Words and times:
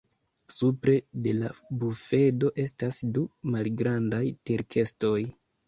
Supre 0.53 0.95
de 1.27 1.33
la 1.41 1.51
bufedo 1.83 2.51
estas 2.65 3.03
du 3.19 3.27
malgrandaj 3.55 4.25
tirkestoj. 4.51 5.17